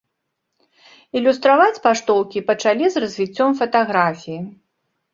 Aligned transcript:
Ілюстраваць 1.21 1.81
паштоўкі 1.85 2.45
пачалі 2.49 2.85
з 2.97 3.07
развіццём 3.07 3.49
фатаграфіі. 3.63 4.39